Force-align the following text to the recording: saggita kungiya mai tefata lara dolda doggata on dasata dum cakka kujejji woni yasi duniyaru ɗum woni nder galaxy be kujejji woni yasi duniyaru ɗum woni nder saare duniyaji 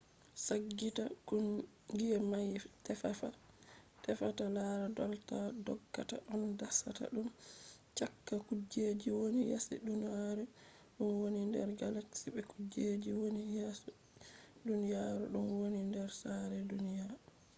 saggita 0.45 1.03
kungiya 1.27 2.19
mai 2.31 2.49
tefata 4.05 4.45
lara 4.55 4.87
dolda 4.97 5.39
doggata 5.65 6.15
on 6.33 6.41
dasata 6.59 7.03
dum 7.13 7.27
cakka 7.97 8.35
kujejji 8.47 9.09
woni 9.19 9.41
yasi 9.51 9.75
duniyaru 9.87 10.43
ɗum 10.97 11.11
woni 11.21 11.41
nder 11.49 11.69
galaxy 11.81 12.25
be 12.33 12.41
kujejji 12.51 13.11
woni 13.21 13.41
yasi 13.57 13.89
duniyaru 14.67 15.23
ɗum 15.33 15.45
woni 15.59 15.79
nder 15.89 16.09
saare 16.21 16.59
duniyaji 16.71 17.17